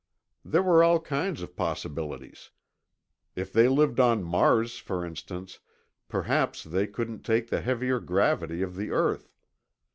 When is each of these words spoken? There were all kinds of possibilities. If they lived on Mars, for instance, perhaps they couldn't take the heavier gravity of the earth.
There 0.43 0.63
were 0.63 0.83
all 0.83 0.99
kinds 0.99 1.43
of 1.43 1.55
possibilities. 1.55 2.49
If 3.35 3.53
they 3.53 3.67
lived 3.67 3.99
on 3.99 4.23
Mars, 4.23 4.79
for 4.79 5.05
instance, 5.05 5.59
perhaps 6.09 6.63
they 6.63 6.87
couldn't 6.87 7.21
take 7.23 7.51
the 7.51 7.61
heavier 7.61 7.99
gravity 7.99 8.63
of 8.63 8.75
the 8.75 8.89
earth. 8.89 9.31